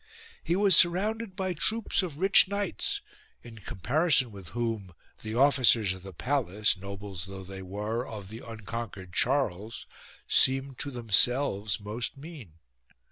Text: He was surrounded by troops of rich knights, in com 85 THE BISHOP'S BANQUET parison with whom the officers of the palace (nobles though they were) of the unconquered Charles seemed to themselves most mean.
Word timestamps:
He 0.43 0.55
was 0.55 0.75
surrounded 0.75 1.35
by 1.35 1.53
troops 1.53 2.01
of 2.01 2.17
rich 2.17 2.47
knights, 2.47 3.01
in 3.43 3.57
com 3.57 3.77
85 3.77 3.77
THE 3.77 3.77
BISHOP'S 3.77 3.83
BANQUET 3.83 3.83
parison 3.83 4.31
with 4.31 4.47
whom 4.47 4.93
the 5.21 5.35
officers 5.35 5.93
of 5.93 6.01
the 6.01 6.11
palace 6.11 6.75
(nobles 6.75 7.25
though 7.27 7.43
they 7.43 7.61
were) 7.61 8.07
of 8.07 8.29
the 8.29 8.39
unconquered 8.43 9.13
Charles 9.13 9.85
seemed 10.27 10.79
to 10.79 10.89
themselves 10.89 11.79
most 11.79 12.17
mean. 12.17 12.53